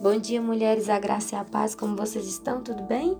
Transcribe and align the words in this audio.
Bom 0.00 0.18
dia, 0.18 0.40
mulheres, 0.40 0.88
a 0.88 0.98
graça 0.98 1.34
e 1.34 1.38
a 1.38 1.44
paz, 1.44 1.74
como 1.74 1.94
vocês 1.94 2.26
estão? 2.26 2.62
Tudo 2.62 2.82
bem? 2.84 3.18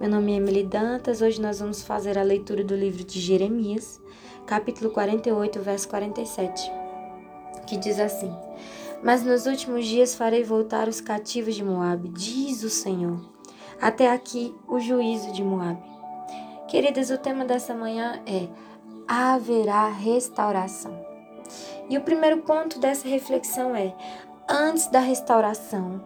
Meu 0.00 0.10
nome 0.10 0.32
é 0.32 0.36
Emily 0.38 0.64
Dantas. 0.64 1.22
Hoje 1.22 1.40
nós 1.40 1.60
vamos 1.60 1.80
fazer 1.84 2.18
a 2.18 2.24
leitura 2.24 2.64
do 2.64 2.74
livro 2.74 3.04
de 3.04 3.20
Jeremias, 3.20 4.00
capítulo 4.44 4.90
48, 4.90 5.60
verso 5.60 5.88
47, 5.88 6.72
que 7.68 7.76
diz 7.76 8.00
assim: 8.00 8.34
Mas 9.00 9.22
nos 9.22 9.46
últimos 9.46 9.86
dias 9.86 10.16
farei 10.16 10.42
voltar 10.42 10.88
os 10.88 11.00
cativos 11.00 11.54
de 11.54 11.62
Moabe, 11.62 12.08
diz 12.08 12.64
o 12.64 12.68
Senhor. 12.68 13.20
Até 13.80 14.10
aqui 14.10 14.52
o 14.66 14.80
juízo 14.80 15.32
de 15.32 15.44
Moabe. 15.44 15.84
Queridas, 16.66 17.10
o 17.10 17.18
tema 17.18 17.44
dessa 17.44 17.74
manhã 17.74 18.20
é 18.26 18.48
haverá 19.06 19.88
restauração. 19.88 20.98
E 21.88 21.96
o 21.96 22.02
primeiro 22.02 22.38
ponto 22.38 22.78
dessa 22.78 23.08
reflexão 23.08 23.74
é: 23.74 23.94
antes 24.48 24.86
da 24.86 25.00
restauração, 25.00 26.00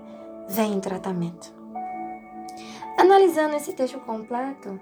vem 0.49 0.81
tratamento. 0.81 1.53
Analisando 2.99 3.55
esse 3.55 3.73
texto 3.73 4.01
completo 4.01 4.81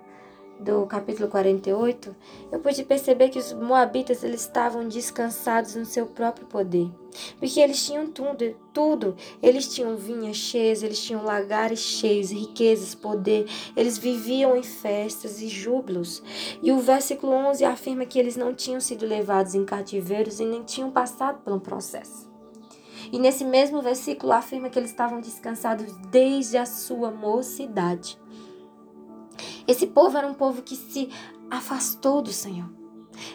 do 0.58 0.84
capítulo 0.86 1.28
48, 1.28 2.14
eu 2.50 2.58
pude 2.58 2.84
perceber 2.84 3.28
que 3.28 3.38
os 3.38 3.52
moabitas 3.52 4.22
eles 4.22 4.42
estavam 4.42 4.88
descansados 4.88 5.74
no 5.74 5.84
seu 5.84 6.06
próprio 6.06 6.46
poder, 6.46 6.90
porque 7.38 7.60
eles 7.60 7.84
tinham 7.84 8.06
tudo, 8.06 8.54
tudo. 8.72 9.16
Eles 9.42 9.72
tinham 9.74 9.96
vinhas 9.96 10.36
cheias, 10.36 10.82
eles 10.82 11.02
tinham 11.02 11.24
lagares 11.24 11.80
cheios, 11.80 12.30
riquezas, 12.30 12.94
poder. 12.94 13.46
Eles 13.76 13.96
viviam 13.96 14.56
em 14.56 14.62
festas 14.62 15.40
e 15.40 15.48
júbilos. 15.48 16.22
E 16.62 16.72
o 16.72 16.78
versículo 16.78 17.32
11 17.32 17.64
afirma 17.64 18.04
que 18.04 18.18
eles 18.18 18.36
não 18.36 18.54
tinham 18.54 18.80
sido 18.80 19.06
levados 19.06 19.54
em 19.54 19.64
cativeiros 19.64 20.40
e 20.40 20.44
nem 20.44 20.62
tinham 20.62 20.90
passado 20.90 21.40
pelo 21.42 21.60
processo. 21.60 22.29
E 23.12 23.18
nesse 23.18 23.44
mesmo 23.44 23.82
versículo 23.82 24.32
afirma 24.32 24.68
que 24.68 24.78
eles 24.78 24.90
estavam 24.90 25.20
descansados 25.20 25.92
desde 26.10 26.56
a 26.56 26.66
sua 26.66 27.10
mocidade. 27.10 28.18
Esse 29.66 29.86
povo 29.86 30.16
era 30.16 30.26
um 30.26 30.34
povo 30.34 30.62
que 30.62 30.76
se 30.76 31.10
afastou 31.50 32.22
do 32.22 32.32
Senhor. 32.32 32.68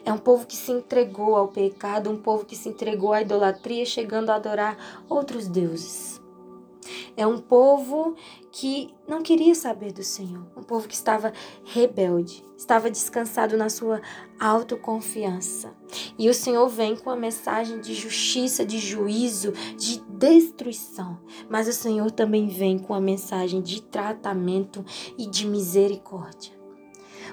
É 0.04 0.12
um 0.12 0.18
povo 0.18 0.48
que 0.48 0.56
se 0.56 0.72
entregou 0.72 1.36
ao 1.36 1.50
pecado, 1.50 2.10
um 2.10 2.18
povo 2.18 2.46
que 2.46 2.56
se 2.56 2.70
entregou 2.70 3.14
à 3.14 3.22
idolatria, 3.22 3.86
chegando 3.86 4.30
a 4.30 4.36
adorar 4.36 5.04
outros 5.10 5.48
deuses. 5.48 6.22
É 7.18 7.26
um 7.26 7.38
povo 7.38 8.16
que 8.52 8.94
não 9.08 9.22
queria 9.22 9.56
saber 9.56 9.94
do 9.94 10.04
Senhor, 10.04 10.46
um 10.56 10.64
povo 10.64 10.88
que 10.88 10.94
estava 10.94 11.32
rebelde, 11.64 12.44
estava 12.58 12.92
descansado 12.92 13.56
na 13.56 13.70
sua 13.70 14.02
autoconfiança. 14.40 15.74
E 16.20 16.30
o 16.30 16.34
Senhor 16.34 16.68
vem 16.68 16.96
com 16.96 17.10
a 17.10 17.16
mensagem 17.16 17.80
de 17.80 17.94
justiça, 17.94 18.66
de 18.66 18.80
juízo, 18.80 19.54
de 19.78 20.02
destruição. 20.10 21.20
Mas 21.50 21.68
o 21.70 21.74
Senhor 21.74 22.12
também 22.12 22.48
vem 22.48 22.78
com 22.78 22.94
a 22.94 23.00
mensagem 23.00 23.62
de 23.62 23.82
tratamento 23.82 24.84
e 25.18 25.26
de 25.26 25.48
misericórdia. 25.48 26.54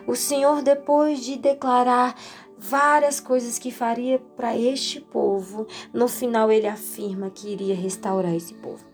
O 0.07 0.15
Senhor, 0.15 0.63
depois 0.63 1.25
de 1.25 1.37
declarar 1.37 2.17
várias 2.59 3.19
coisas 3.19 3.59
que 3.59 3.73
faria 3.73 4.21
para 4.37 4.57
este 4.57 5.01
povo, 5.01 5.67
no 5.93 6.07
final 6.07 6.51
ele 6.51 6.69
afirma 6.69 7.29
que 7.29 7.49
iria 7.49 7.75
restaurar 7.75 8.35
esse 8.35 8.55
povo. 8.55 8.92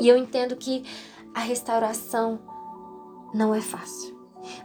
E 0.00 0.08
eu 0.08 0.16
entendo 0.16 0.56
que 0.56 0.84
a 1.34 1.40
restauração 1.40 2.38
não 3.34 3.54
é 3.54 3.60
fácil. 3.60 4.16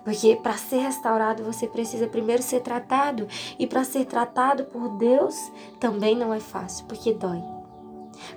Porque 0.03 0.35
para 0.35 0.57
ser 0.57 0.77
restaurado 0.77 1.43
você 1.43 1.67
precisa 1.67 2.07
primeiro 2.07 2.41
ser 2.41 2.61
tratado. 2.61 3.27
E 3.57 3.67
para 3.67 3.83
ser 3.83 4.05
tratado 4.05 4.65
por 4.65 4.97
Deus 4.97 5.35
também 5.79 6.15
não 6.15 6.33
é 6.33 6.39
fácil, 6.39 6.85
porque 6.85 7.13
dói. 7.13 7.62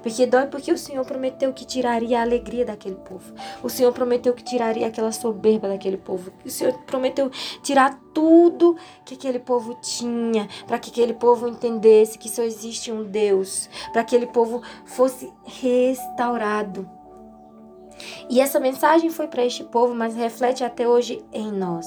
Porque 0.02 0.26
dói 0.26 0.46
porque 0.46 0.72
o 0.72 0.78
Senhor 0.78 1.04
prometeu 1.04 1.52
que 1.52 1.64
tiraria 1.64 2.18
a 2.18 2.22
alegria 2.22 2.64
daquele 2.64 2.96
povo. 2.96 3.34
O 3.62 3.68
Senhor 3.68 3.92
prometeu 3.92 4.32
que 4.34 4.42
tiraria 4.42 4.86
aquela 4.86 5.12
soberba 5.12 5.68
daquele 5.68 5.96
povo. 5.96 6.32
O 6.44 6.50
Senhor 6.50 6.72
prometeu 6.84 7.30
tirar 7.62 7.98
tudo 8.12 8.76
que 9.04 9.14
aquele 9.14 9.38
povo 9.38 9.74
tinha, 9.80 10.48
para 10.66 10.78
que 10.78 10.90
aquele 10.90 11.14
povo 11.14 11.48
entendesse 11.48 12.18
que 12.18 12.28
só 12.28 12.42
existe 12.42 12.90
um 12.90 13.04
Deus, 13.04 13.68
para 13.92 14.02
que 14.04 14.16
aquele 14.16 14.32
povo 14.32 14.62
fosse 14.84 15.32
restaurado. 15.44 16.88
E 18.28 18.40
essa 18.40 18.60
mensagem 18.60 19.10
foi 19.10 19.26
para 19.26 19.44
este 19.44 19.64
povo, 19.64 19.94
mas 19.94 20.14
reflete 20.14 20.64
até 20.64 20.86
hoje 20.88 21.24
em 21.32 21.50
nós. 21.50 21.86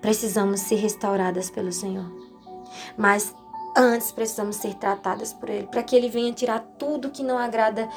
Precisamos 0.00 0.60
ser 0.60 0.76
restauradas 0.76 1.50
pelo 1.50 1.72
Senhor. 1.72 2.10
Mas 2.96 3.34
antes 3.76 4.12
precisamos 4.12 4.56
ser 4.56 4.74
tratadas 4.74 5.32
por 5.32 5.48
Ele, 5.48 5.66
para 5.66 5.82
que 5.82 5.94
Ele 5.94 6.08
venha 6.08 6.32
tirar 6.32 6.60
tudo 6.78 7.10
que 7.10 7.22
não 7.22 7.38
agrada 7.38 7.88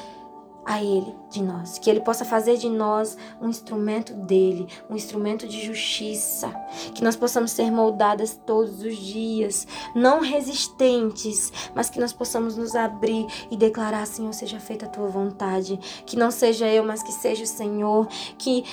a 0.66 0.81
Ele 0.81 1.13
de 1.29 1.41
nós, 1.41 1.78
que 1.78 1.89
Ele 1.89 2.00
possa 2.00 2.23
fazer 2.23 2.57
de 2.57 2.69
nós 2.69 3.17
um 3.41 3.50
instrumento 3.50 4.13
dele, 4.13 4.67
um 4.89 4.95
instrumento 4.95 5.47
de 5.47 5.66
justiça, 5.66 6.50
que 6.94 7.03
nós 7.03 7.16
possamos 7.16 7.51
ser 7.51 7.69
moldadas 7.72 8.39
todos 8.45 8.81
os 8.81 8.95
dias, 8.95 9.67
não 9.95 10.22
resistentes, 10.22 11.51
mas 11.75 11.89
que 11.89 12.00
nós 12.00 12.13
possamos 12.13 12.56
nos 12.56 12.75
abrir 12.75 13.25
e 13.51 13.57
declarar: 13.57 14.06
Senhor, 14.07 14.33
seja 14.33 14.59
feita 14.59 14.85
a 14.85 14.89
tua 14.89 15.07
vontade, 15.07 15.78
que 16.06 16.16
não 16.16 16.31
seja 16.31 16.67
eu, 16.67 16.83
mas 16.83 17.03
que 17.03 17.12
seja 17.12 17.44
o 17.44 17.47
Senhor, 17.47 18.07
que 18.38 18.63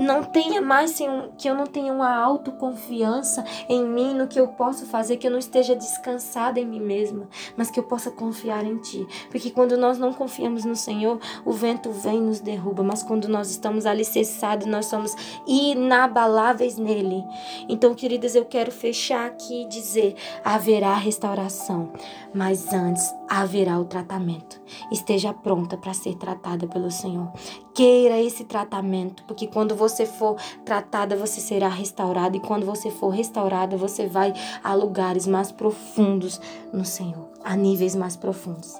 não 0.00 0.24
tenha 0.24 0.60
mais 0.60 1.00
que 1.38 1.48
eu 1.48 1.54
não 1.54 1.66
tenha 1.66 1.92
uma 1.92 2.14
autoconfiança 2.14 3.44
em 3.68 3.84
mim, 3.84 4.14
no 4.14 4.26
que 4.26 4.40
eu 4.40 4.48
posso 4.48 4.86
fazer, 4.86 5.16
que 5.16 5.26
eu 5.26 5.30
não 5.30 5.38
esteja 5.38 5.74
descansada 5.74 6.58
em 6.60 6.66
mim 6.66 6.80
mesma, 6.80 7.28
mas 7.56 7.70
que 7.70 7.78
eu 7.78 7.84
possa 7.84 8.10
confiar 8.10 8.64
em 8.64 8.76
ti. 8.78 9.06
Porque 9.30 9.50
quando 9.50 9.76
nós 9.76 9.98
não 9.98 10.12
confiamos 10.12 10.64
no 10.64 10.76
Senhor, 10.76 11.18
o 11.44 11.52
vento 11.52 11.90
vem 11.90 12.18
e 12.18 12.20
nos 12.20 12.40
derruba, 12.40 12.82
mas 12.82 13.02
quando 13.02 13.28
nós 13.28 13.50
estamos 13.50 13.86
alicerçados, 13.86 14.66
nós 14.66 14.86
somos 14.86 15.14
inabaláveis 15.46 16.76
nele. 16.76 17.24
Então, 17.68 17.94
queridas, 17.94 18.34
eu 18.34 18.44
quero 18.44 18.70
fechar 18.70 19.26
aqui 19.26 19.62
e 19.62 19.68
dizer: 19.68 20.14
haverá 20.44 20.94
restauração, 20.94 21.92
mas 22.34 22.72
antes 22.72 23.12
haverá 23.28 23.78
o 23.78 23.84
tratamento. 23.84 24.60
Esteja 24.90 25.32
pronta 25.32 25.76
para 25.76 25.94
ser 25.94 26.16
tratada 26.16 26.66
pelo 26.66 26.90
Senhor. 26.90 27.32
Queira 27.72 28.20
esse 28.20 28.44
tratamento, 28.44 29.22
porque 29.24 29.46
quando 29.46 29.76
você 29.90 30.06
for 30.06 30.36
tratada, 30.64 31.16
você 31.16 31.40
será 31.40 31.68
restaurada, 31.68 32.36
e 32.36 32.40
quando 32.40 32.64
você 32.64 32.90
for 32.90 33.10
restaurada, 33.10 33.76
você 33.76 34.06
vai 34.06 34.32
a 34.62 34.74
lugares 34.74 35.26
mais 35.26 35.52
profundos 35.52 36.40
no 36.72 36.84
Senhor, 36.84 37.28
a 37.44 37.56
níveis 37.56 37.94
mais 37.94 38.16
profundos. 38.16 38.74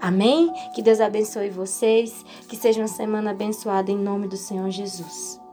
Amém? 0.00 0.52
Que 0.74 0.82
Deus 0.82 1.00
abençoe 1.00 1.48
vocês, 1.48 2.24
que 2.48 2.56
seja 2.56 2.80
uma 2.80 2.88
semana 2.88 3.30
abençoada 3.30 3.90
em 3.90 3.96
nome 3.96 4.28
do 4.28 4.36
Senhor 4.36 4.70
Jesus. 4.70 5.45